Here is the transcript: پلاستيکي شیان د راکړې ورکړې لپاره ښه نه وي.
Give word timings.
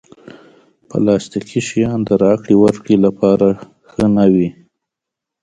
پلاستيکي 0.89 1.59
شیان 1.67 1.99
د 2.05 2.09
راکړې 2.23 2.55
ورکړې 2.59 2.95
لپاره 3.05 3.47
ښه 3.89 4.05
نه 4.15 4.25
وي. 4.33 4.49